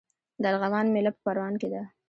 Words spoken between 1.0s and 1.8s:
په پروان کې